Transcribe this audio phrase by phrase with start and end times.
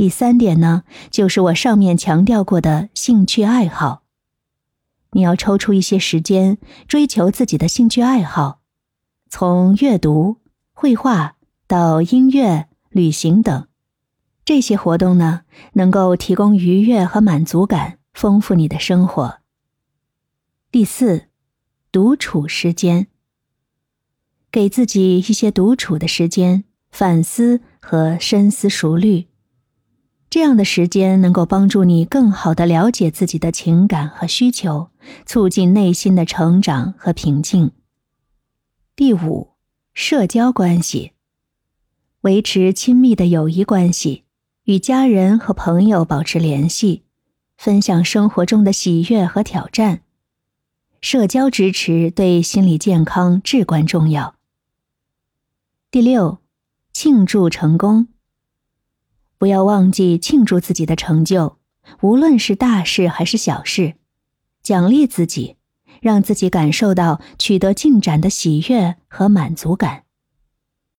[0.00, 4.04] 第三点呢，就是我上面强调过的兴趣爱好。
[5.12, 6.56] 你要抽出一些时间
[6.88, 8.62] 追求自己的兴趣爱好，
[9.28, 10.38] 从阅读、
[10.72, 11.36] 绘画
[11.66, 13.68] 到音乐、旅行等，
[14.42, 15.42] 这些活动呢，
[15.74, 19.40] 能够提供愉悦和满足感，丰富你的生活。
[20.72, 21.26] 第四，
[21.92, 23.08] 独处时间，
[24.50, 29.26] 给自己一些独处的时间，反思和深思熟虑。
[30.30, 34.90] 这样的时间能够帮助你更好的了解自己的情感和需求，
[35.26, 37.72] 促进内心的成长和平静。
[38.94, 39.54] 第五，
[39.92, 41.12] 社交关系，
[42.20, 44.22] 维持亲密的友谊关系，
[44.66, 47.02] 与家人和朋友保持联系，
[47.58, 50.02] 分享生活中的喜悦和挑战。
[51.00, 54.36] 社交支持对心理健康至关重要。
[55.90, 56.38] 第六，
[56.92, 58.06] 庆祝成功。
[59.40, 61.56] 不要忘记庆祝自己的成就，
[62.02, 63.94] 无论是大事还是小事，
[64.62, 65.56] 奖励自己，
[66.02, 70.02] 让自己感受到取得进展的喜悦和满足感。